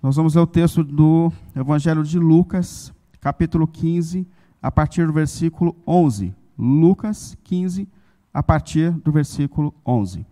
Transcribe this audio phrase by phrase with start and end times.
[0.00, 4.28] Nós vamos ler o texto do Evangelho de Lucas, capítulo 15,
[4.62, 6.32] a partir do versículo 11.
[6.56, 7.88] Lucas 15,
[8.32, 10.24] a partir do versículo 11.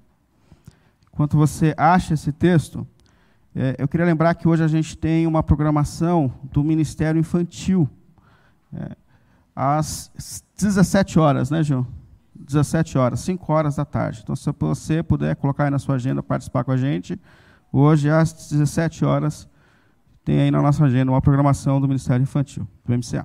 [1.12, 2.86] Enquanto você acha esse texto,
[3.56, 7.90] é, eu queria lembrar que hoje a gente tem uma programação do Ministério Infantil,
[8.72, 8.96] é,
[9.54, 11.84] às 17 horas, né, João?
[12.36, 14.20] 17 horas, 5 horas da tarde.
[14.22, 17.20] Então, se você puder colocar aí na sua agenda, participar com a gente,
[17.72, 19.48] hoje às 17 horas,
[20.26, 23.24] tem aí na nossa agenda uma programação do Ministério Infantil, do MCA.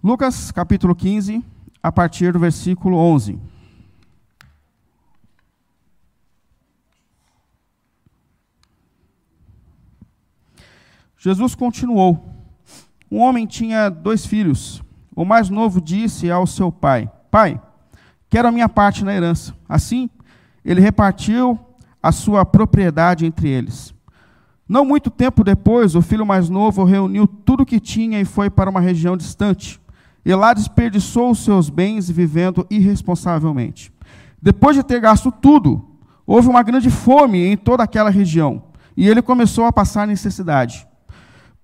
[0.00, 1.44] Lucas, capítulo 15,
[1.82, 3.36] a partir do versículo 11.
[11.18, 12.24] Jesus continuou.
[13.10, 14.80] Um homem tinha dois filhos.
[15.12, 17.60] O mais novo disse ao seu pai: Pai,
[18.30, 19.56] quero a minha parte na herança.
[19.68, 20.08] Assim,
[20.64, 21.58] ele repartiu
[22.00, 23.97] a sua propriedade entre eles.
[24.68, 28.50] Não muito tempo depois, o filho mais novo reuniu tudo o que tinha e foi
[28.50, 29.80] para uma região distante.
[30.24, 33.90] E lá desperdiçou os seus bens vivendo irresponsavelmente.
[34.42, 35.84] Depois de ter gasto tudo,
[36.26, 38.62] houve uma grande fome em toda aquela região,
[38.94, 40.86] e ele começou a passar necessidade.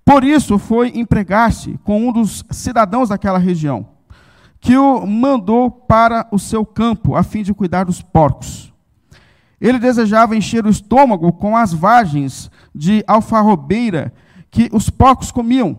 [0.04, 3.86] Por isso foi empregar-se com um dos cidadãos daquela região,
[4.60, 8.73] que o mandou para o seu campo a fim de cuidar dos porcos.
[9.64, 14.12] Ele desejava encher o estômago com as vagens de alfarrobeira
[14.50, 15.78] que os porcos comiam,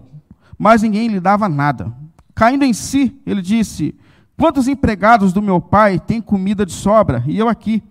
[0.58, 1.94] mas ninguém lhe dava nada.
[2.34, 3.94] Caindo em si, ele disse:
[4.36, 7.84] Quantos empregados do meu pai têm comida de sobra, e eu aqui,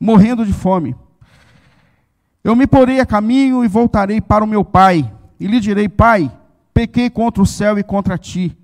[0.00, 0.96] morrendo de fome?
[2.42, 6.32] Eu me porei a caminho e voltarei para o meu pai, e lhe direi: Pai,
[6.72, 8.56] pequei contra o céu e contra ti.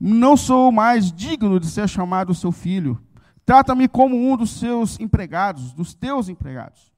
[0.00, 3.00] Não sou mais digno de ser chamado seu filho.
[3.50, 6.92] Trata-me como um dos seus empregados, dos teus empregados.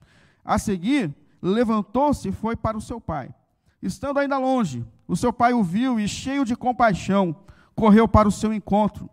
[0.44, 3.34] A seguir, levantou-se e foi para o seu pai.
[3.82, 7.34] Estando ainda longe, o seu pai o viu e, cheio de compaixão,
[7.74, 9.08] correu para o seu encontro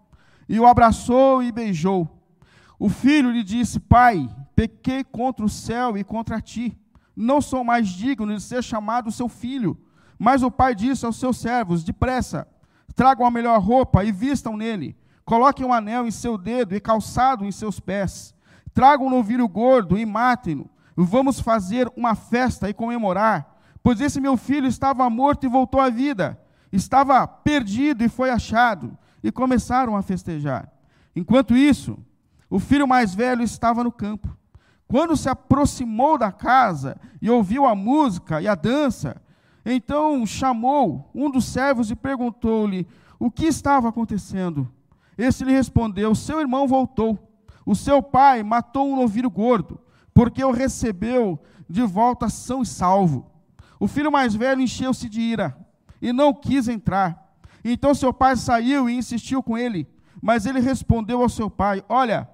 [0.50, 2.10] e o abraçou e beijou.
[2.78, 6.78] O filho lhe disse: Pai, pequei contra o céu e contra ti.
[7.16, 9.78] Não sou mais digno de ser chamado seu filho.
[10.20, 12.46] Mas o pai disse aos seus servos: Depressa,
[12.94, 14.94] tragam a melhor roupa e vistam nele.
[15.30, 18.34] Coloquem um anel em seu dedo e calçado em seus pés.
[18.74, 20.68] Tragam um novilho gordo e matem-no
[20.98, 25.88] Vamos fazer uma festa e comemorar, pois esse meu filho estava morto e voltou à
[25.88, 26.42] vida,
[26.74, 28.98] estava perdido e foi achado.
[29.24, 30.68] E começaram a festejar.
[31.16, 32.00] Enquanto isso,
[32.50, 34.36] o filho mais velho estava no campo.
[34.88, 39.22] Quando se aproximou da casa e ouviu a música e a dança,
[39.64, 42.88] então chamou um dos servos e perguntou-lhe
[43.20, 44.68] o que estava acontecendo.
[45.20, 47.20] Esse lhe respondeu: Seu irmão voltou.
[47.66, 49.82] O seu pai matou um novilho gordo
[50.14, 51.38] porque o recebeu
[51.70, 53.30] de volta são e salvo.
[53.78, 55.58] O filho mais velho encheu-se de ira
[56.02, 57.36] e não quis entrar.
[57.66, 59.86] Então seu pai saiu e insistiu com ele,
[60.22, 62.30] mas ele respondeu ao seu pai: Olha,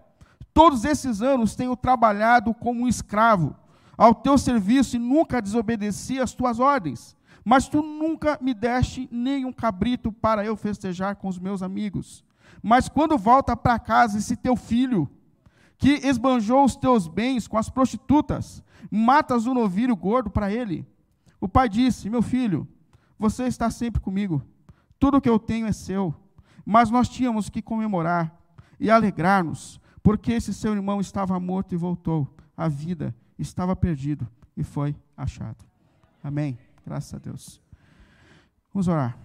[0.53, 3.55] todos esses anos tenho trabalhado como um escravo
[3.97, 7.17] ao teu serviço e nunca desobedeci às tuas ordens.
[7.43, 12.23] Mas tu nunca me deste nenhum cabrito para eu festejar com os meus amigos.
[12.61, 15.09] Mas quando volta para casa esse teu filho,
[15.77, 20.85] que esbanjou os teus bens com as prostitutas, matas o novilho gordo para ele.
[21.39, 22.67] O pai disse: Meu filho,
[23.17, 24.41] você está sempre comigo,
[24.99, 26.13] tudo que eu tenho é seu.
[26.65, 28.35] Mas nós tínhamos que comemorar
[28.79, 32.27] e alegrar-nos, porque esse seu irmão estava morto e voltou,
[32.57, 34.27] a vida estava perdido
[34.57, 35.63] e foi achado.
[36.23, 36.57] Amém.
[36.83, 37.61] Graças a Deus.
[38.73, 39.24] Vamos orar.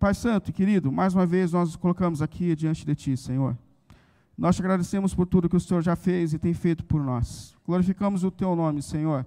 [0.00, 3.54] Pai Santo e querido, mais uma vez nós nos colocamos aqui diante de Ti, Senhor.
[4.36, 7.54] Nós te agradecemos por tudo que o Senhor já fez e tem feito por nós.
[7.66, 9.26] Glorificamos o teu nome, Senhor,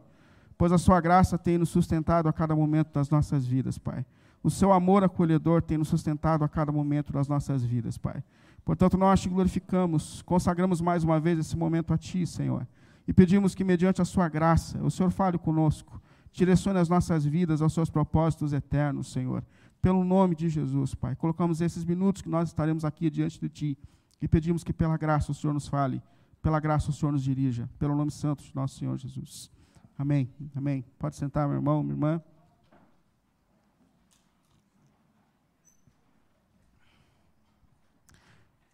[0.57, 4.03] pois a sua graça tem nos sustentado a cada momento das nossas vidas, Pai.
[4.41, 8.23] O seu amor acolhedor tem nos sustentado a cada momento das nossas vidas, Pai.
[8.65, 12.65] Portanto, nós te glorificamos, consagramos mais uma vez esse momento a Ti, Senhor,
[13.07, 16.01] e pedimos que, mediante a Sua graça, o Senhor fale conosco,
[16.31, 19.43] direcione as nossas vidas aos Seus propósitos eternos, Senhor.
[19.83, 21.13] Pelo nome de Jesus, Pai.
[21.13, 23.77] Colocamos esses minutos que nós estaremos aqui diante de Ti
[24.21, 26.01] e pedimos que pela graça o Senhor nos fale,
[26.41, 29.51] pela graça o Senhor nos dirija, pelo nome santo de nosso Senhor Jesus.
[29.97, 30.29] Amém.
[30.55, 30.85] Amém.
[30.97, 32.23] Pode sentar, meu irmão, minha irmã.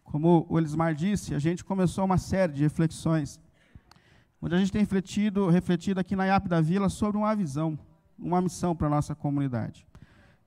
[0.04, 3.40] Como o Elismar disse, a gente começou uma série de reflexões,
[4.40, 7.76] onde a gente tem refletido, refletido aqui na IAP da Vila sobre uma visão,
[8.16, 9.89] uma missão para a nossa comunidade.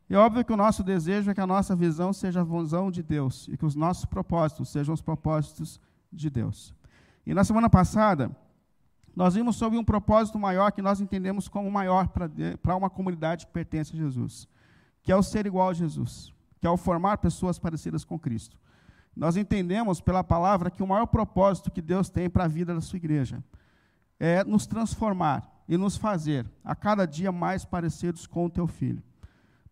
[0.09, 3.01] É óbvio que o nosso desejo é que a nossa visão seja a visão de
[3.01, 5.79] Deus e que os nossos propósitos sejam os propósitos
[6.11, 6.73] de Deus.
[7.25, 8.29] E na semana passada,
[9.15, 12.09] nós vimos sobre um propósito maior que nós entendemos como maior
[12.61, 14.47] para uma comunidade que pertence a Jesus,
[15.01, 18.57] que é o ser igual a Jesus, que é o formar pessoas parecidas com Cristo.
[19.15, 22.81] Nós entendemos pela palavra que o maior propósito que Deus tem para a vida da
[22.81, 23.43] sua igreja
[24.19, 29.03] é nos transformar e nos fazer a cada dia mais parecidos com o teu filho.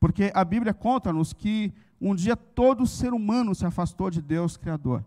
[0.01, 1.71] Porque a Bíblia conta-nos que
[2.01, 5.05] um dia todo ser humano se afastou de Deus Criador.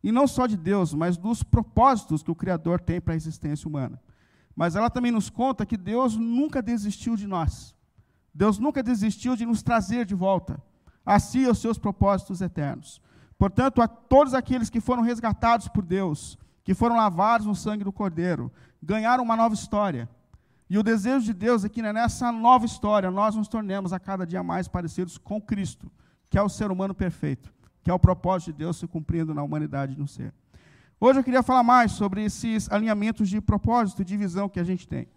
[0.00, 3.66] E não só de Deus, mas dos propósitos que o Criador tem para a existência
[3.68, 4.00] humana.
[4.54, 7.74] Mas ela também nos conta que Deus nunca desistiu de nós.
[8.32, 10.62] Deus nunca desistiu de nos trazer de volta
[11.04, 13.02] a si os seus propósitos eternos.
[13.36, 17.92] Portanto, a todos aqueles que foram resgatados por Deus, que foram lavados no sangue do
[17.92, 20.08] Cordeiro, ganharam uma nova história.
[20.70, 24.26] E o desejo de Deus é que nessa nova história nós nos tornemos a cada
[24.26, 25.90] dia mais parecidos com Cristo,
[26.28, 29.42] que é o ser humano perfeito, que é o propósito de Deus se cumprindo na
[29.42, 30.32] humanidade no ser.
[31.00, 34.64] Hoje eu queria falar mais sobre esses alinhamentos de propósito e de visão que a
[34.64, 35.08] gente tem.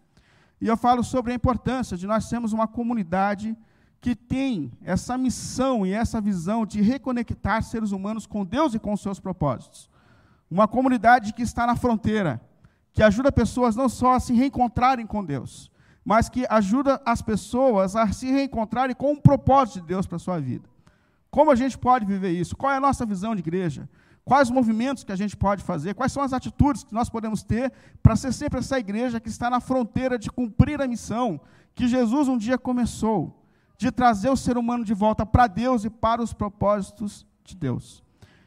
[0.62, 3.58] E eu falo sobre a importância de nós sermos uma comunidade
[4.00, 8.96] que tem essa missão e essa visão de reconectar seres humanos com Deus e com
[8.96, 9.90] seus propósitos.
[10.50, 12.40] Uma comunidade que está na fronteira,
[12.94, 15.72] que ajuda pessoas não só a se reencontrarem com Deus,
[16.04, 20.20] mas que ajuda as pessoas a se reencontrarem com o propósito de Deus para a
[20.20, 20.68] sua vida.
[21.30, 22.58] Como a gente pode viver isso?
[22.58, 23.88] Qual é a nossa visão de igreja?
[24.26, 25.96] Quais os movimentos que a gente pode fazer?
[25.96, 27.72] Quais são as atitudes que nós podemos ter
[28.04, 31.40] para ser sempre essa igreja que está na fronteira de cumprir a missão
[31.74, 33.46] que Jesus um dia começou,
[33.78, 38.04] de trazer o ser humano de volta para Deus e para os propósitos de Deus?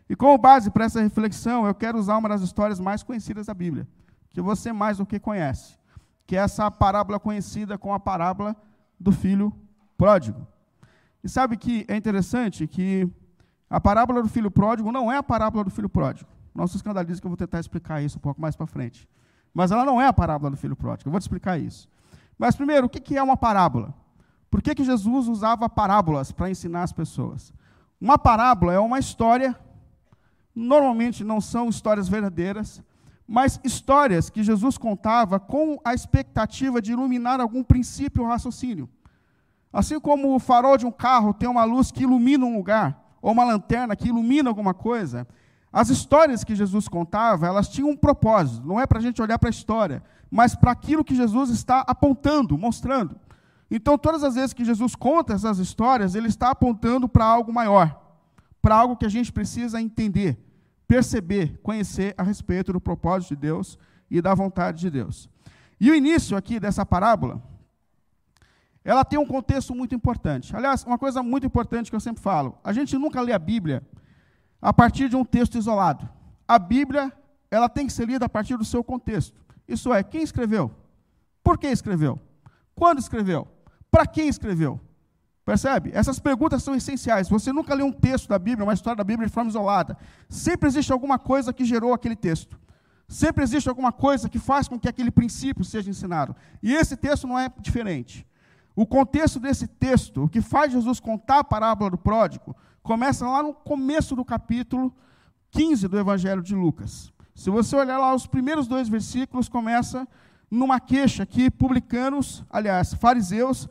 [0.09, 3.55] E como base para essa reflexão, eu quero usar uma das histórias mais conhecidas da
[3.55, 3.89] Bíblia
[4.35, 5.79] que você mais do que conhece,
[6.27, 8.57] que é essa parábola conhecida como a parábola
[8.99, 9.53] do filho
[9.97, 10.45] pródigo.
[11.23, 13.09] E sabe que é interessante que
[13.71, 16.29] a parábola do filho pródigo não é a parábola do filho pródigo.
[16.53, 19.09] Não se escandalize que eu vou tentar explicar isso um pouco mais para frente.
[19.55, 21.09] Mas ela não é a parábola do filho pródigo.
[21.09, 21.89] Eu vou te explicar isso.
[22.37, 23.95] Mas primeiro, o que é uma parábola?
[24.51, 27.55] Por que, que Jesus usava parábolas para ensinar as pessoas?
[28.01, 29.57] Uma parábola é uma história,
[30.55, 32.83] normalmente não são histórias verdadeiras,
[33.27, 38.89] mas histórias que Jesus contava com a expectativa de iluminar algum princípio ou raciocínio.
[39.73, 43.33] Assim como o farol de um carro tem uma luz que ilumina um lugar, ou
[43.33, 45.27] uma lanterna que ilumina alguma coisa,
[45.73, 48.65] as histórias que Jesus contava, elas tinham um propósito.
[48.65, 51.81] Não é para a gente olhar para a história, mas para aquilo que Jesus está
[51.81, 53.19] apontando, mostrando.
[53.71, 58.01] Então, todas as vezes que Jesus conta essas histórias, ele está apontando para algo maior,
[58.63, 60.39] para algo que a gente precisa entender
[60.87, 63.79] perceber, conhecer a respeito do propósito de Deus
[64.11, 65.29] e da vontade de Deus.
[65.81, 67.43] E o início aqui dessa parábola,
[68.85, 70.55] ela tem um contexto muito importante.
[70.55, 73.83] Aliás, uma coisa muito importante que eu sempre falo: a gente nunca lê a Bíblia
[74.61, 76.09] a partir de um texto isolado.
[76.47, 77.13] A Bíblia,
[77.51, 79.41] ela tem que ser lida a partir do seu contexto.
[79.67, 80.71] Isso é, quem escreveu?
[81.43, 82.21] Por que escreveu?
[82.75, 83.49] Quando escreveu?
[83.91, 84.81] Para quem escreveu?
[85.45, 85.91] Percebe?
[85.93, 87.29] Essas perguntas são essenciais.
[87.29, 89.97] Você nunca lê um texto da Bíblia, uma história da Bíblia de forma isolada.
[90.29, 92.59] Sempre existe alguma coisa que gerou aquele texto.
[93.07, 96.35] Sempre existe alguma coisa que faz com que aquele princípio seja ensinado.
[96.63, 98.27] E esse texto não é diferente.
[98.75, 103.43] O contexto desse texto, o que faz Jesus contar a parábola do pródigo, começa lá
[103.43, 104.95] no começo do capítulo
[105.51, 107.13] 15 do Evangelho de Lucas.
[107.35, 110.09] Se você olhar lá os primeiros dois versículos, começa
[110.51, 113.69] numa queixa que publicanos, aliás, fariseus,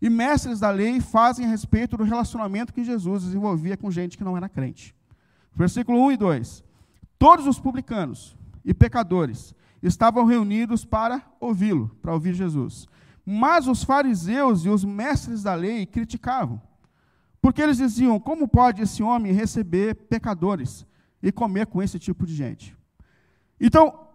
[0.00, 4.24] e mestres da lei fazem a respeito do relacionamento que Jesus desenvolvia com gente que
[4.24, 4.94] não era crente.
[5.54, 6.64] Versículo 1 e 2.
[7.18, 12.86] Todos os publicanos e pecadores estavam reunidos para ouvi-lo, para ouvir Jesus.
[13.24, 16.60] Mas os fariseus e os mestres da lei criticavam.
[17.40, 20.86] Porque eles diziam: como pode esse homem receber pecadores
[21.22, 22.76] e comer com esse tipo de gente?
[23.58, 24.06] Então,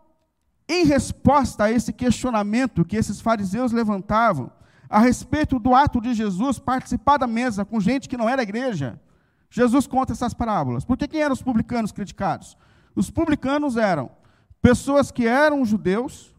[0.67, 4.51] em resposta a esse questionamento que esses fariseus levantavam,
[4.91, 8.99] a respeito do ato de Jesus participar da mesa com gente que não era igreja,
[9.49, 10.83] Jesus conta essas parábolas.
[10.83, 12.57] Porque quem eram os publicanos criticados?
[12.93, 14.11] Os publicanos eram
[14.61, 16.35] pessoas que eram judeus,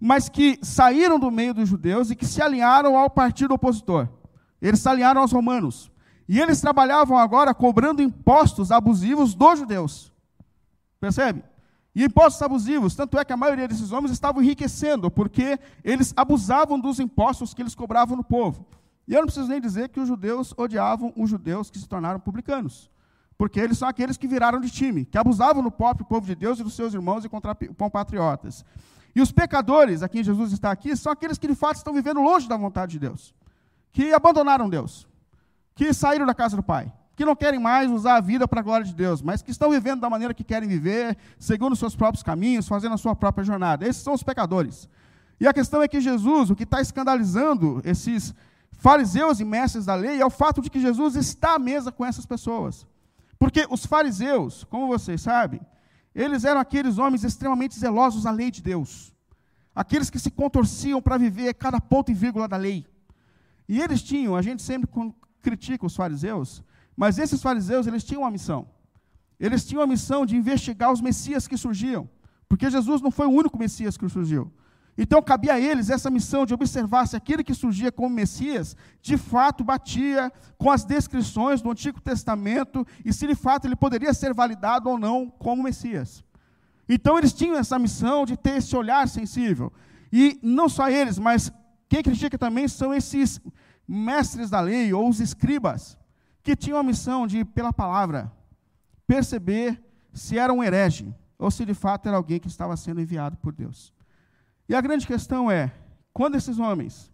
[0.00, 4.08] mas que saíram do meio dos judeus e que se alinharam ao partido opositor.
[4.62, 5.92] Eles se alinharam aos romanos.
[6.26, 10.10] E eles trabalhavam agora cobrando impostos abusivos dos judeus.
[10.98, 11.44] Percebe?
[11.94, 16.78] E impostos abusivos, tanto é que a maioria desses homens estavam enriquecendo, porque eles abusavam
[16.80, 18.66] dos impostos que eles cobravam no povo.
[19.06, 22.18] E eu não preciso nem dizer que os judeus odiavam os judeus que se tornaram
[22.18, 22.90] publicanos,
[23.38, 26.58] porque eles são aqueles que viraram de time, que abusavam do próprio povo de Deus
[26.58, 27.28] e dos seus irmãos e
[27.76, 28.64] compatriotas.
[29.14, 32.20] E os pecadores, a quem Jesus está aqui, são aqueles que de fato estão vivendo
[32.20, 33.32] longe da vontade de Deus,
[33.92, 35.06] que abandonaram Deus,
[35.76, 38.62] que saíram da casa do Pai, que não querem mais usar a vida para a
[38.62, 41.94] glória de Deus, mas que estão vivendo da maneira que querem viver, segundo os seus
[41.94, 43.86] próprios caminhos, fazendo a sua própria jornada.
[43.86, 44.88] Esses são os pecadores.
[45.38, 48.34] E a questão é que Jesus, o que está escandalizando esses
[48.72, 52.04] fariseus e mestres da lei, é o fato de que Jesus está à mesa com
[52.04, 52.86] essas pessoas.
[53.38, 55.60] Porque os fariseus, como vocês sabem,
[56.14, 59.12] eles eram aqueles homens extremamente zelosos à lei de Deus.
[59.74, 62.86] Aqueles que se contorciam para viver cada ponto e vírgula da lei.
[63.68, 64.88] E eles tinham, a gente sempre
[65.42, 66.62] critica os fariseus,
[66.96, 68.68] mas esses fariseus, eles tinham uma missão.
[69.38, 72.08] Eles tinham a missão de investigar os messias que surgiam,
[72.48, 74.52] porque Jesus não foi o único messias que surgiu.
[74.96, 79.16] Então cabia a eles essa missão de observar se aquele que surgia como Messias, de
[79.16, 84.32] fato batia com as descrições do Antigo Testamento e se de fato ele poderia ser
[84.32, 86.22] validado ou não como Messias.
[86.88, 89.72] Então eles tinham essa missão de ter esse olhar sensível.
[90.12, 91.52] E não só eles, mas
[91.88, 93.40] quem critica também são esses
[93.86, 95.98] mestres da lei ou os escribas
[96.44, 98.30] que tinham a missão de, pela palavra,
[99.06, 99.82] perceber
[100.12, 103.52] se era um herege ou se de fato era alguém que estava sendo enviado por
[103.52, 103.92] Deus.
[104.68, 105.74] E a grande questão é:
[106.12, 107.10] quando esses homens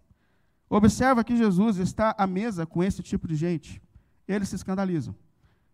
[0.69, 3.81] observam que Jesus está à mesa com esse tipo de gente,
[4.27, 5.15] eles se escandalizam.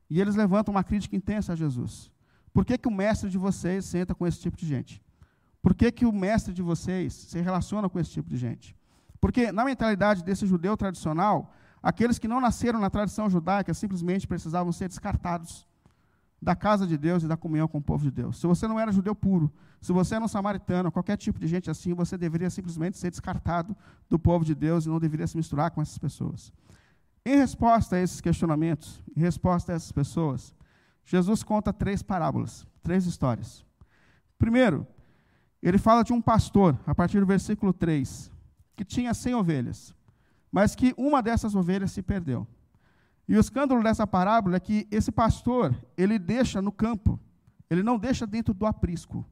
[0.10, 2.12] E eles levantam uma crítica intensa a Jesus.
[2.54, 5.04] Por que, que o mestre de vocês senta com esse tipo de gente?
[5.62, 8.76] Por que, que o mestre de vocês se relaciona com esse tipo de gente?
[9.20, 11.52] Porque, na mentalidade desse judeu tradicional,
[11.88, 15.66] Aqueles que não nasceram na tradição judaica simplesmente precisavam ser descartados
[16.42, 18.42] da casa de Deus e da comunhão com o povo de Deus.
[18.42, 21.72] Se você não era judeu puro, se você era um samaritano, qualquer tipo de gente
[21.72, 23.74] assim, você deveria simplesmente ser descartado
[24.10, 26.52] do povo de Deus e não deveria se misturar com essas pessoas.
[27.26, 30.54] Em resposta a esses questionamentos, em resposta a essas pessoas,
[31.06, 33.64] Jesus conta três parábolas, três histórias.
[34.38, 34.86] Primeiro,
[35.64, 38.30] ele fala de um pastor, a partir do versículo 3,
[38.76, 39.96] que tinha 100 ovelhas
[40.52, 42.48] mas que uma dessas ovelhas se perdeu.
[43.28, 47.20] E o escândalo dessa parábola é que esse pastor, ele deixa no campo,
[47.70, 49.26] ele não deixa dentro do aprisco,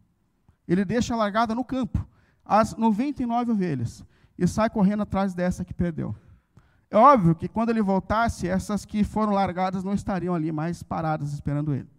[0.68, 2.06] ele deixa largada no campo
[2.46, 4.06] as 99 ovelhas
[4.38, 6.16] e sai correndo atrás dessa que perdeu.
[6.92, 11.34] É óbvio que quando ele voltasse, essas que foram largadas não estariam ali mais paradas
[11.34, 11.90] esperando ele.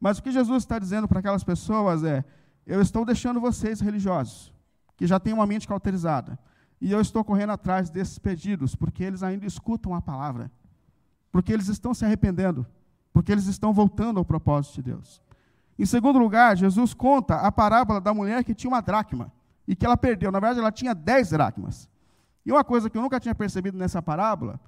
[0.00, 2.24] Mas o que Jesus está dizendo para aquelas pessoas é:
[2.66, 4.52] eu estou deixando vocês religiosos,
[4.96, 6.38] que já têm uma mente cauterizada,
[6.84, 10.52] e eu estou correndo atrás desses pedidos, porque eles ainda escutam a palavra,
[11.32, 12.66] porque eles estão se arrependendo,
[13.10, 15.22] porque eles estão voltando ao propósito de Deus.
[15.78, 19.32] Em segundo lugar, Jesus conta a parábola da mulher que tinha uma dracma
[19.66, 20.30] e que ela perdeu.
[20.30, 21.88] Na verdade, ela tinha dez dracmas.
[22.44, 24.60] E uma coisa que eu nunca tinha percebido nessa parábola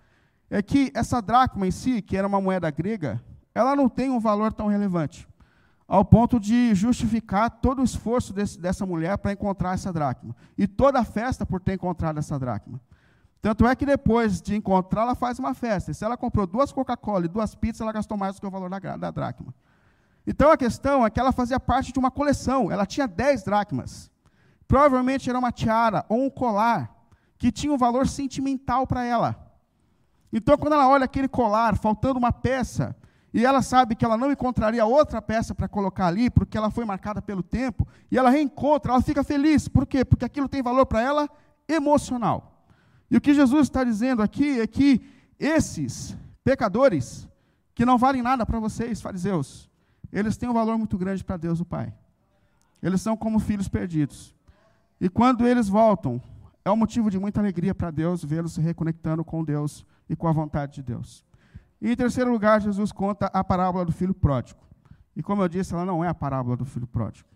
[0.49, 3.23] é que essa dracma em si, que era uma moeda grega,
[3.55, 5.29] ela não tem um valor tão relevante
[5.88, 10.35] ao ponto de justificar todo o esforço desse, dessa mulher para encontrar essa dracma.
[10.59, 12.81] E toda a festa por ter encontrado essa dracma.
[13.40, 15.93] Tanto é que depois de encontrar, ela faz uma festa.
[15.93, 18.50] E se ela comprou duas Coca-Cola e duas pizzas, ela gastou mais do que o
[18.50, 19.55] valor da, da dracma.
[20.26, 22.73] Então a questão é que ela fazia parte de uma coleção.
[22.73, 24.11] Ela tinha 10 dracmas.
[24.66, 26.93] Provavelmente era uma tiara ou um colar
[27.38, 29.47] que tinha um valor sentimental para ela.
[30.33, 32.97] Então, quando ela olha aquele colar, faltando uma peça,
[33.37, 36.87] e ela sabe que ela não encontraria outra peça para colocar ali, porque ela foi
[36.87, 39.69] marcada pelo tempo, e ela reencontra, ela fica feliz.
[39.69, 40.07] Por quê?
[40.07, 41.28] Porque aquilo tem valor para ela
[41.69, 42.66] emocional.
[43.11, 45.02] E o que Jesus está dizendo aqui é que
[45.38, 47.28] esses pecadores,
[47.75, 49.69] que não valem nada para vocês, fariseus,
[50.11, 51.93] eles têm um valor muito grande para Deus, o Pai.
[52.83, 54.35] Eles são como filhos perdidos.
[54.99, 56.23] E quando eles voltam,
[56.64, 60.26] é um motivo de muita alegria para Deus vê-los se reconectando com Deus e com
[60.26, 61.23] a vontade de Deus.
[61.80, 64.61] E em terceiro lugar, Jesus conta a parábola do filho pródigo.
[65.14, 67.28] E como eu disse, ela não é a parábola do filho pródigo.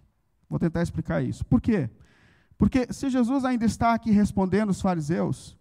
[0.49, 1.45] Vou tentar explicar isso.
[1.47, 1.89] Por quê?
[2.59, 5.57] Porque se Jesus ainda está aqui respondendo os fariseus,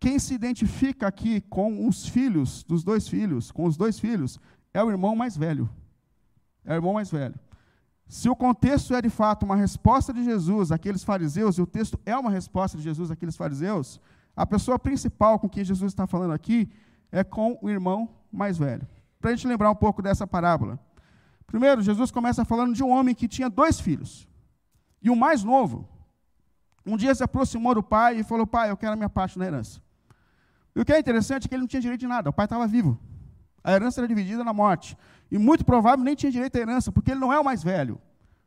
[0.00, 4.40] quem se identifica aqui com os filhos, dos dois filhos, com os dois filhos,
[4.72, 5.68] é o irmão mais velho.
[6.64, 7.34] É o irmão mais velho.
[8.08, 12.00] Se o contexto é de fato uma resposta de Jesus àqueles fariseus, e o texto
[12.04, 14.00] é uma resposta de Jesus àqueles fariseus,
[14.34, 16.68] a pessoa principal com quem Jesus está falando aqui
[17.12, 18.86] é com o irmão mais velho.
[19.20, 20.78] Para a gente lembrar um pouco dessa parábola.
[21.46, 24.28] Primeiro, Jesus começa falando de um homem que tinha dois filhos.
[25.02, 25.88] E o mais novo,
[26.86, 29.46] um dia se aproximou do pai e falou: Pai, eu quero a minha parte na
[29.46, 29.80] herança.
[30.74, 32.46] E o que é interessante é que ele não tinha direito de nada, o pai
[32.46, 32.98] estava vivo.
[33.62, 34.96] A herança era dividida na morte.
[35.30, 38.00] E muito provável nem tinha direito à herança, porque ele não é o mais velho.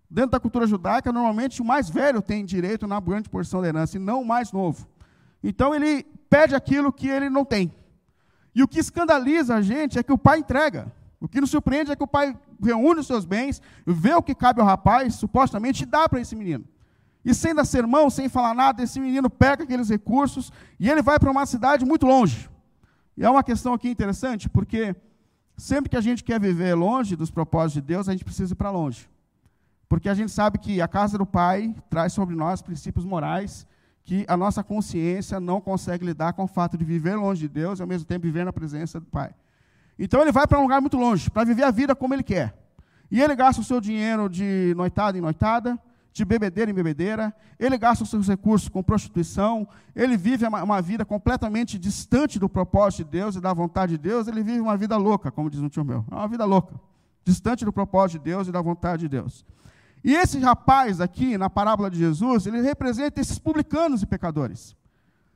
[0.10, 3.98] Dentro da cultura judaica, normalmente o mais velho tem direito na grande porção da herança,
[3.98, 4.88] e não o mais novo.
[5.44, 7.74] Então ele pede aquilo que ele não tem.
[8.56, 10.92] E o que escandaliza a gente é que o pai entrega.
[11.20, 14.36] O que nos surpreende é que o pai reúne os seus bens, vê o que
[14.36, 16.66] cabe ao rapaz, supostamente, e dá para esse menino.
[17.24, 21.18] E sem dar sermão, sem falar nada, esse menino pega aqueles recursos e ele vai
[21.18, 22.50] para uma cidade muito longe.
[23.16, 24.96] E é uma questão aqui interessante, porque
[25.58, 28.56] Sempre que a gente quer viver longe dos propósitos de Deus, a gente precisa ir
[28.56, 29.08] para longe.
[29.88, 33.68] Porque a gente sabe que a casa do Pai traz sobre nós princípios morais
[34.04, 37.80] que a nossa consciência não consegue lidar com o fato de viver longe de Deus
[37.80, 39.34] e ao mesmo tempo viver na presença do Pai.
[39.98, 42.54] Então ele vai para um lugar muito longe, para viver a vida como ele quer.
[43.10, 45.80] E ele gasta o seu dinheiro de noitada em noitada,
[46.12, 51.04] de bebedeira em bebedeira, ele gasta os seus recursos com prostituição, ele vive uma, vida
[51.04, 54.96] completamente distante do propósito de Deus e da vontade de Deus, ele vive uma vida
[54.96, 56.06] louca, como diz um tio meu.
[56.12, 56.76] É uma vida louca,
[57.26, 59.44] distante do propósito de Deus e da vontade de Deus.
[60.04, 64.76] E esse rapaz aqui, na parábola de Jesus, ele representa esses publicanos e pecadores.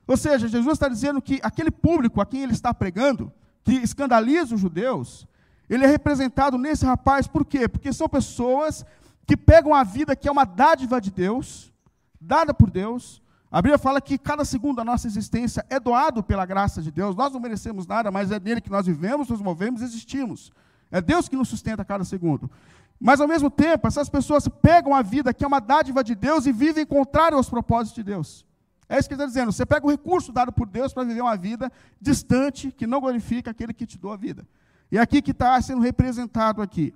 [0.06, 3.32] Ou seja, Jesus está dizendo que aquele público a quem ele está pregando,
[3.64, 5.26] que escandaliza os judeus,
[5.68, 7.68] ele é representado nesse rapaz, por quê?
[7.68, 8.84] Porque são pessoas
[9.26, 11.72] que pegam a vida que é uma dádiva de Deus,
[12.20, 13.22] dada por Deus.
[13.50, 17.14] A Bíblia fala que cada segundo da nossa existência é doado pela graça de Deus.
[17.14, 20.50] Nós não merecemos nada, mas é nele que nós vivemos, nos movemos existimos.
[20.90, 22.50] É Deus que nos sustenta a cada segundo.
[23.00, 26.46] Mas, ao mesmo tempo, essas pessoas pegam a vida que é uma dádiva de Deus
[26.46, 28.44] e vivem contrário aos propósitos de Deus.
[28.88, 29.52] É isso que ele está dizendo.
[29.52, 33.50] Você pega o recurso dado por Deus para viver uma vida distante, que não glorifica
[33.50, 34.46] aquele que te deu a vida.
[34.90, 36.94] E é aqui que está sendo representado aqui.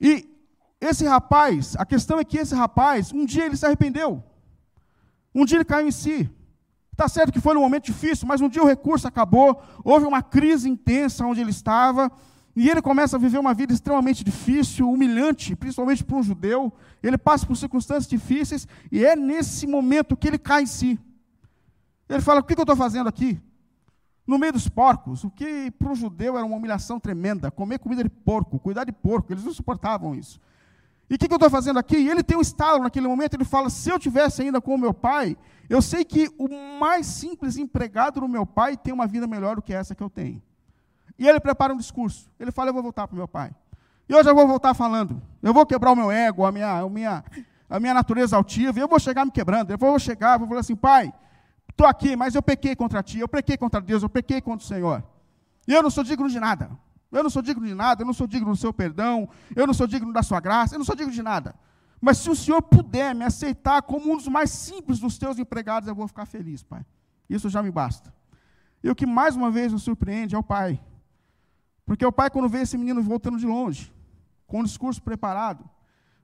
[0.00, 0.28] E
[0.80, 4.24] esse rapaz, a questão é que esse rapaz, um dia ele se arrependeu.
[5.34, 6.30] Um dia ele caiu em si.
[6.92, 10.22] Está certo que foi num momento difícil, mas um dia o recurso acabou, houve uma
[10.22, 12.10] crise intensa onde ele estava,
[12.56, 16.72] e ele começa a viver uma vida extremamente difícil, humilhante, principalmente para um judeu.
[17.02, 20.98] Ele passa por circunstâncias difíceis, e é nesse momento que ele cai em si.
[22.08, 23.38] Ele fala: O que eu estou fazendo aqui?
[24.26, 28.02] No meio dos porcos, o que para um judeu era uma humilhação tremenda, comer comida
[28.02, 30.40] de porco, cuidar de porco, eles não suportavam isso.
[31.10, 31.96] E o que, eu estou fazendo aqui?
[31.96, 34.78] E ele tem um estalo naquele momento, ele fala: se eu tivesse ainda com o
[34.78, 35.36] meu pai,
[35.68, 36.48] eu sei que o
[36.80, 40.08] mais simples empregado do meu pai tem uma vida melhor do que essa que eu
[40.08, 40.40] tenho.
[41.18, 42.30] E ele prepara um discurso.
[42.38, 43.54] Ele fala: eu vou voltar para o meu pai.
[44.08, 45.20] E hoje eu vou voltar falando.
[45.42, 47.24] Eu vou quebrar o meu ego, a minha, a minha,
[47.68, 49.70] a minha natureza altiva, e eu vou chegar me quebrando.
[49.70, 51.12] Eu vou chegar, vou falar assim: pai,
[51.70, 54.68] estou aqui, mas eu pequei contra ti, eu pequei contra Deus, eu pequei contra o
[54.68, 55.02] Senhor.
[55.66, 56.70] E eu não sou digno de nada.
[57.10, 59.72] Eu não sou digno de nada, eu não sou digno do seu perdão, eu não
[59.72, 61.54] sou digno da sua graça, eu não sou digno de nada.
[62.00, 65.88] Mas se o Senhor puder me aceitar como um dos mais simples dos teus empregados,
[65.88, 66.84] eu vou ficar feliz, Pai.
[67.28, 68.12] Isso já me basta.
[68.82, 70.80] E o que mais uma vez nos surpreende é o Pai.
[71.86, 73.92] Porque o Pai, quando vê esse menino voltando de longe,
[74.46, 75.64] com o discurso preparado,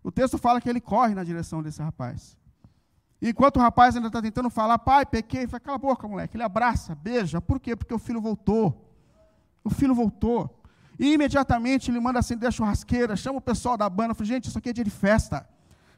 [0.03, 2.37] o texto fala que ele corre na direção desse rapaz.
[3.21, 6.37] E enquanto o rapaz ainda está tentando falar, pai, pequei, fala, cala a boca, moleque.
[6.37, 7.41] Ele abraça, beija.
[7.41, 7.77] Por quê?
[7.77, 8.93] Porque o filho voltou.
[9.63, 10.61] O filho voltou.
[10.99, 14.59] E imediatamente ele manda acender a churrasqueira, chama o pessoal da banda, fala, gente, isso
[14.59, 15.49] aqui é dia de festa.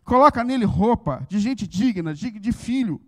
[0.04, 3.00] Coloca nele roupa de gente digna, de, de filho.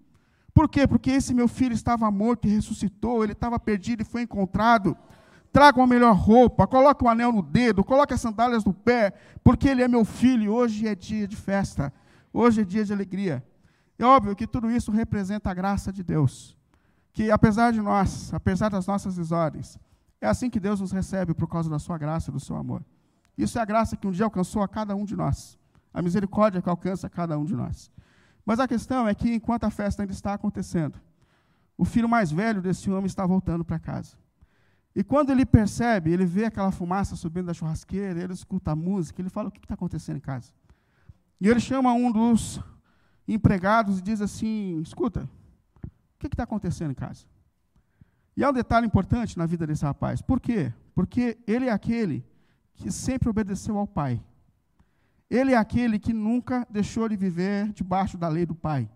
[0.55, 0.87] Por quê?
[0.87, 4.97] Porque esse meu filho estava morto e ressuscitou, ele estava perdido e foi encontrado.
[5.57, 9.67] Traga uma melhor roupa, coloque um anel no dedo, coloque as sandálias no pé, porque
[9.67, 11.91] ele é meu filho e hoje é dia de festa,
[12.31, 13.43] hoje é dia de alegria.
[13.99, 16.55] É óbvio que tudo isso representa a graça de Deus,
[17.11, 19.79] que apesar de nós, apesar das nossas desordens,
[20.21, 22.85] é assim que Deus nos recebe por causa da sua graça e do seu amor.
[23.39, 25.59] Isso é a graça que um dia alcançou a cada um de nós.
[25.91, 27.91] A misericórdia que alcança a cada um de nós.
[28.45, 31.01] Mas a questão é que, enquanto a festa ainda está acontecendo,
[31.79, 34.19] o filho mais velho desse homem está voltando para casa.
[34.97, 39.21] E quando ele percebe, ele vê aquela fumaça subindo da churrasqueira, ele escuta a música,
[39.21, 40.51] ele fala: O que está acontecendo em casa?
[41.39, 42.59] E ele chama um dos
[43.29, 45.29] empregados e diz assim: Escuta,
[45.85, 47.27] o que está acontecendo em casa?
[48.35, 50.23] E há um detalhe importante na vida desse rapaz.
[50.23, 50.73] Por quê?
[50.95, 52.25] Porque ele é aquele
[52.73, 54.19] que sempre obedeceu ao pai.
[55.29, 58.89] Ele é aquele que nunca deixou de viver debaixo da lei do pai.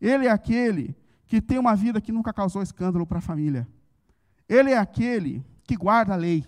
[0.00, 3.68] Ele é aquele que tem uma vida que nunca causou escândalo para a família.
[4.48, 6.44] Ele é aquele que guarda a lei.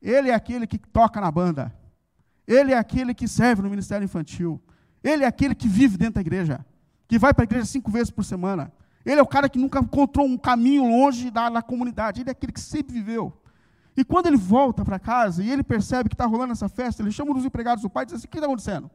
[0.00, 1.72] Ele é aquele que toca na banda.
[2.46, 4.60] Ele é aquele que serve no ministério infantil.
[5.02, 6.64] Ele é aquele que vive dentro da igreja,
[7.08, 8.72] que vai para a igreja cinco vezes por semana,
[9.04, 12.20] ele é o cara que nunca encontrou um caminho longe da, da comunidade.
[12.20, 13.32] Ele é aquele que sempre viveu.
[13.96, 17.10] E quando ele volta para casa e ele percebe que está rolando essa festa, ele
[17.10, 18.90] chama um dos empregados do pai e diz assim: O que está acontecendo?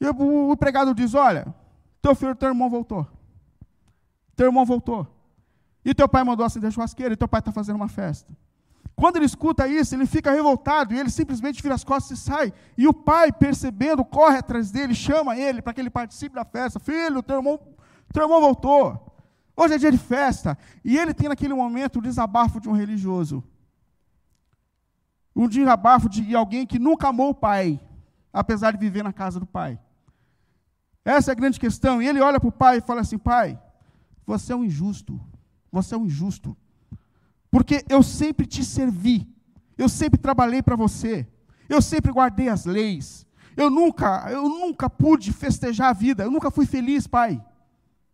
[0.00, 1.54] E o, empregado diz: Olha,
[2.00, 3.06] teu filho, teu irmão voltou.
[4.34, 5.06] Teu irmão voltou.
[5.84, 8.32] E teu pai mandou acender a churrasqueira e teu pai está fazendo uma festa.
[8.96, 12.52] Quando ele escuta isso, ele fica revoltado e ele simplesmente vira as costas e sai.
[12.78, 16.78] E o pai, percebendo, corre atrás dele, chama ele para que ele participe da festa.
[16.78, 17.60] Filho, teu irmão
[18.12, 19.12] teu irmão voltou.
[19.56, 20.56] Hoje é dia de festa.
[20.84, 23.42] E ele tem naquele momento o desabafo de um religioso.
[25.34, 27.80] Um desabafo de alguém que nunca amou o pai,
[28.32, 29.80] apesar de viver na casa do pai.
[31.04, 32.00] Essa é a grande questão.
[32.00, 33.60] E ele olha para o pai e fala assim: Pai,
[34.24, 35.20] você é um injusto.
[35.74, 36.56] Você é um injusto.
[37.50, 39.28] Porque eu sempre te servi.
[39.76, 41.26] Eu sempre trabalhei para você.
[41.68, 43.26] Eu sempre guardei as leis.
[43.56, 46.22] Eu nunca, eu nunca pude festejar a vida.
[46.22, 47.44] Eu nunca fui feliz, pai.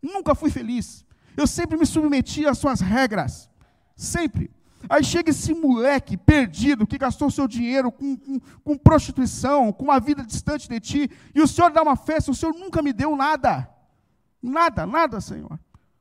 [0.03, 1.05] Nunca fui feliz.
[1.37, 3.51] Eu sempre me submeti às suas regras.
[3.95, 4.51] Sempre.
[4.89, 10.01] Aí chega esse moleque perdido que gastou seu dinheiro com, com, com, prostituição, com uma
[10.01, 13.15] vida distante de ti, e o Senhor dá uma festa, o Senhor nunca me deu
[13.15, 13.69] nada.
[14.43, 15.61] Nada, nada, Senhor.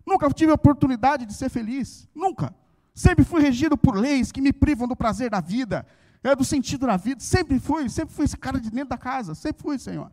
[0.09, 2.09] Nunca tive oportunidade de ser feliz.
[2.15, 2.51] Nunca.
[2.95, 5.85] Sempre fui regido por leis que me privam do prazer da vida,
[6.23, 7.21] é, do sentido da vida.
[7.21, 9.35] Sempre fui, sempre fui esse cara de dentro da casa.
[9.35, 10.11] Sempre fui, Senhor.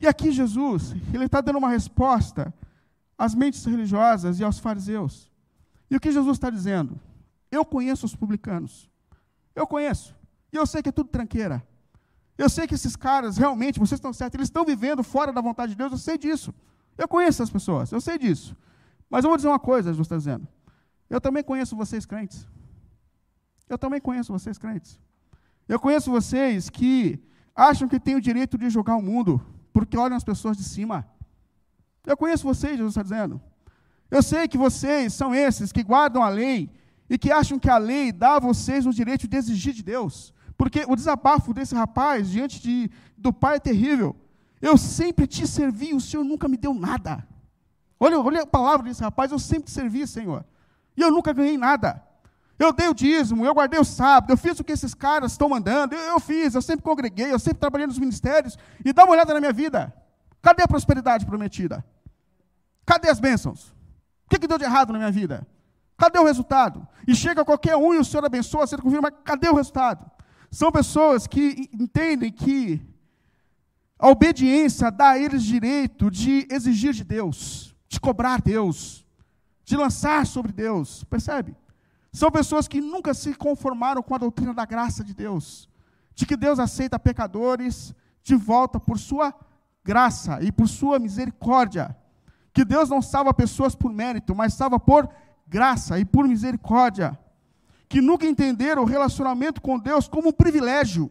[0.00, 2.54] E aqui Jesus, ele está dando uma resposta
[3.18, 5.30] às mentes religiosas e aos fariseus.
[5.90, 6.98] E o que Jesus está dizendo?
[7.50, 8.88] Eu conheço os publicanos.
[9.54, 10.16] Eu conheço.
[10.50, 11.62] E eu sei que é tudo tranqueira.
[12.38, 15.72] Eu sei que esses caras, realmente, vocês estão certos, eles estão vivendo fora da vontade
[15.72, 16.54] de Deus, eu sei disso.
[17.00, 18.54] Eu conheço essas pessoas, eu sei disso.
[19.08, 20.46] Mas eu vou dizer uma coisa, Jesus está dizendo.
[21.08, 22.46] Eu também conheço vocês crentes.
[23.66, 25.00] Eu também conheço vocês crentes.
[25.66, 27.18] Eu conheço vocês que
[27.56, 29.40] acham que têm o direito de julgar o mundo,
[29.72, 31.08] porque olham as pessoas de cima.
[32.04, 33.40] Eu conheço vocês, Jesus está dizendo.
[34.10, 36.70] Eu sei que vocês são esses que guardam a lei
[37.08, 40.34] e que acham que a lei dá a vocês o direito de exigir de Deus.
[40.58, 44.14] Porque o desabafo desse rapaz diante de, do pai é terrível.
[44.60, 47.26] Eu sempre te servi, o Senhor nunca me deu nada.
[47.98, 50.44] Olha, olha a palavra desse rapaz, eu sempre te servi, Senhor.
[50.96, 52.02] E eu nunca ganhei nada.
[52.58, 55.48] Eu dei o dízimo, eu guardei o sábado, eu fiz o que esses caras estão
[55.48, 58.58] mandando, eu, eu fiz, eu sempre congreguei, eu sempre trabalhei nos ministérios.
[58.84, 59.94] E dá uma olhada na minha vida.
[60.42, 61.82] Cadê a prosperidade prometida?
[62.84, 63.68] Cadê as bênçãos?
[64.26, 65.46] O que, que deu de errado na minha vida?
[65.96, 66.86] Cadê o resultado?
[67.06, 70.10] E chega qualquer um e o Senhor abençoa, você confirma, mas cadê o resultado?
[70.50, 72.80] São pessoas que entendem que
[74.00, 79.06] a obediência dá a eles direito de exigir de Deus, de cobrar Deus,
[79.62, 81.54] de lançar sobre Deus, percebe?
[82.10, 85.68] São pessoas que nunca se conformaram com a doutrina da graça de Deus,
[86.14, 89.34] de que Deus aceita pecadores de volta por sua
[89.84, 91.94] graça e por sua misericórdia,
[92.54, 95.08] que Deus não salva pessoas por mérito, mas salva por
[95.46, 97.18] graça e por misericórdia,
[97.86, 101.10] que nunca entenderam o relacionamento com Deus como um privilégio.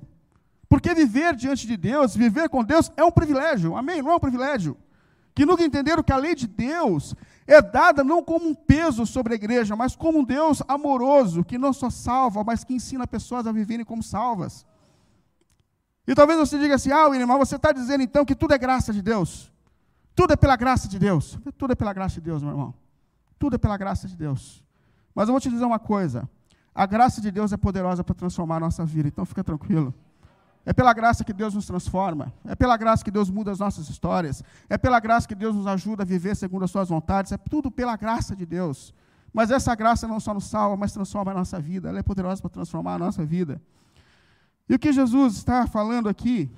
[0.69, 4.03] Porque viver diante de Deus, viver com Deus é um privilégio, amém?
[4.03, 4.77] Não é um privilégio.
[5.33, 7.15] Que nunca entenderam que a lei de Deus
[7.47, 11.57] é dada não como um peso sobre a igreja, mas como um Deus amoroso, que
[11.57, 14.63] não só salva, mas que ensina pessoas a viverem como salvas.
[16.07, 18.93] E talvez você diga assim: ah, irmão, você está dizendo então que tudo é graça
[18.93, 19.51] de Deus.
[20.13, 21.39] Tudo é pela graça de Deus.
[21.57, 22.73] Tudo é pela graça de Deus, meu irmão.
[23.39, 24.63] Tudo é pela graça de Deus.
[25.15, 26.29] Mas eu vou te dizer uma coisa:
[26.75, 29.93] a graça de Deus é poderosa para transformar a nossa vida, então fica tranquilo.
[30.69, 32.31] É pela graça que Deus nos transforma.
[32.45, 34.43] É pela graça que Deus muda as nossas histórias.
[34.69, 37.31] É pela graça que Deus nos ajuda a viver segundo as suas vontades.
[37.31, 38.93] É tudo pela graça de Deus.
[39.33, 41.89] Mas essa graça não só nos salva, mas transforma a nossa vida.
[41.89, 43.59] Ela é poderosa para transformar a nossa vida.
[44.69, 46.51] E o que Jesus está falando aqui,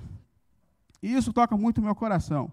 [1.02, 2.52] e isso toca muito o meu coração,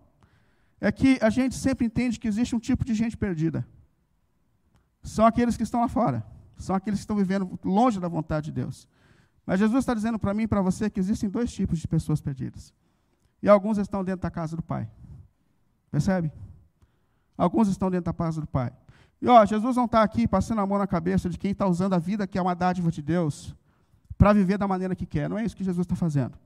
[0.79, 3.67] é que a gente sempre entende que existe um tipo de gente perdida
[5.03, 6.25] são aqueles que estão lá fora,
[6.57, 8.87] são aqueles que estão vivendo longe da vontade de Deus.
[9.49, 12.21] Mas Jesus está dizendo para mim e para você que existem dois tipos de pessoas
[12.21, 12.71] perdidas.
[13.41, 14.87] E alguns estão dentro da casa do Pai.
[15.89, 16.31] Percebe?
[17.35, 18.71] Alguns estão dentro da casa do Pai.
[19.19, 21.93] E ó, Jesus não está aqui passando a mão na cabeça de quem está usando
[21.93, 23.55] a vida, que é uma dádiva de Deus,
[24.19, 25.27] para viver da maneira que quer.
[25.27, 26.37] Não é isso que Jesus está fazendo.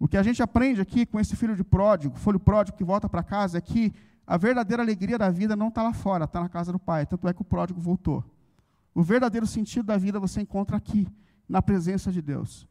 [0.00, 3.10] O que a gente aprende aqui com esse filho de pródigo, filho pródigo que volta
[3.10, 3.92] para casa, é que
[4.26, 7.04] a verdadeira alegria da vida não está lá fora, está na casa do Pai.
[7.04, 8.24] Tanto é que o pródigo voltou.
[8.94, 11.06] O verdadeiro sentido da vida você encontra aqui,
[11.52, 12.66] na presença de Deus.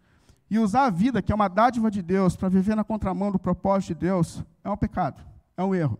[0.49, 3.37] E usar a vida, que é uma dádiva de Deus, para viver na contramão do
[3.37, 5.23] propósito de Deus, é um pecado,
[5.55, 5.99] é um erro.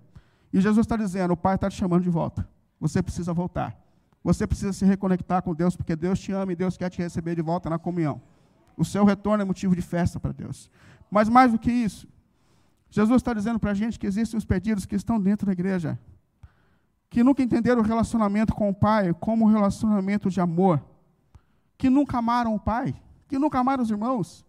[0.52, 2.50] E Jesus está dizendo: o Pai está te chamando de volta.
[2.80, 3.80] Você precisa voltar.
[4.24, 7.36] Você precisa se reconectar com Deus, porque Deus te ama e Deus quer te receber
[7.36, 8.20] de volta na comunhão.
[8.76, 10.70] O seu retorno é motivo de festa para Deus.
[11.10, 12.08] Mas mais do que isso,
[12.90, 16.00] Jesus está dizendo para a gente que existem os perdidos que estão dentro da igreja,
[17.10, 20.82] que nunca entenderam o relacionamento com o Pai como um relacionamento de amor,
[21.82, 22.94] que nunca amaram o Pai,
[23.28, 24.46] que nunca amaram os irmãos.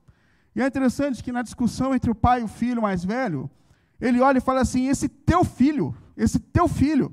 [0.55, 3.51] E é interessante que na discussão entre o pai e o filho mais velho,
[3.99, 7.11] ele olha e fala assim: esse teu filho, esse teu filho,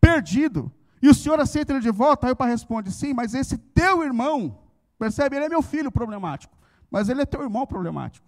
[0.00, 0.70] perdido,
[1.02, 2.28] e o senhor aceita ele de volta?
[2.28, 4.56] Aí o pai responde: sim, mas esse teu irmão,
[4.96, 5.34] percebe?
[5.34, 6.56] Ele é meu filho problemático,
[6.88, 8.24] mas ele é teu irmão problemático.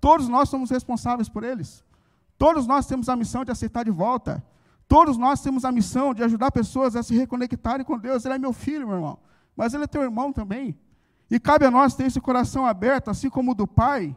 [0.00, 1.84] Todos nós somos responsáveis por eles.
[2.38, 4.42] Todos nós temos a missão de aceitar de volta.
[4.88, 8.24] Todos nós temos a missão de ajudar pessoas a se reconectarem com Deus.
[8.24, 9.18] Ele é meu filho, meu irmão.
[9.60, 10.66] Mas ele é teu irmão também.
[11.30, 14.16] E cabe a nós ter esse coração aberto, assim como o do Pai,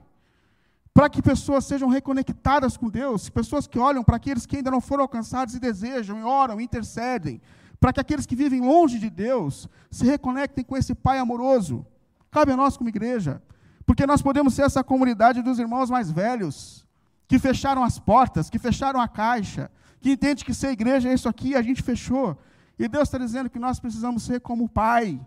[0.93, 4.79] para que pessoas sejam reconectadas com Deus, pessoas que olham para aqueles que ainda não
[4.79, 7.41] foram alcançados e desejam, e oram, e intercedem,
[7.79, 11.85] para que aqueles que vivem longe de Deus se reconectem com esse Pai amoroso,
[12.33, 13.41] Cabe a nós como igreja.
[13.85, 16.83] Porque nós podemos ser essa comunidade dos irmãos mais velhos,
[17.27, 19.69] que fecharam as portas, que fecharam a caixa,
[20.01, 22.35] que entende que ser igreja é isso aqui a gente fechou.
[22.79, 25.21] E Deus está dizendo que nós precisamos ser como o Pai,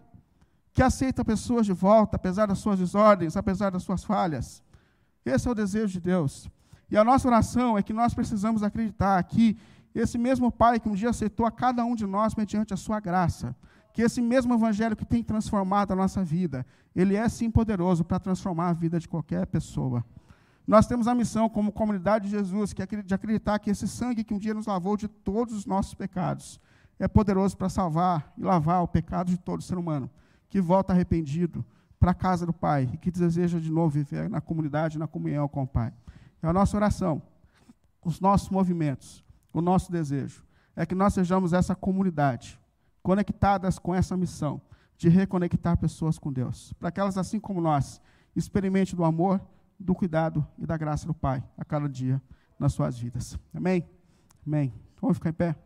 [0.77, 4.62] que aceita pessoas de volta, apesar das suas desordens, apesar das suas falhas.
[5.25, 6.51] Esse é o desejo de Deus.
[6.91, 9.57] E a nossa oração é que nós precisamos acreditar que
[9.95, 13.01] esse mesmo Pai que um dia aceitou a cada um de nós mediante a sua
[13.01, 13.57] graça,
[13.95, 18.21] que esse mesmo Evangelho que tem transformado a nossa vida, ele é sim poderoso para
[18.21, 20.05] transformar a vida de qualquer pessoa.
[20.67, 24.23] Nós temos a missão, como comunidade de Jesus, que é de acreditar que esse sangue
[24.23, 26.61] que um dia nos lavou de todos os nossos pecados
[26.99, 30.11] é poderoso para salvar e lavar o pecado de todo ser humano,
[30.49, 31.65] que volta arrependido
[31.99, 35.49] para a casa do Pai e que deseja de novo viver na comunidade, na comunhão
[35.49, 35.93] com o Pai.
[36.43, 37.23] É a nossa oração,
[38.05, 42.61] os nossos movimentos, o nosso desejo é que nós sejamos essa comunidade,
[43.03, 44.61] conectadas com essa missão
[44.99, 48.01] de reconectar pessoas com Deus, para que elas, assim como nós,
[48.35, 49.41] experimentem do amor,
[49.81, 52.21] do cuidado e da graça do Pai a cada dia
[52.59, 53.39] nas suas vidas.
[53.55, 53.89] Amém?
[54.47, 54.73] Amém.
[55.01, 55.57] Vamos ficar em pé?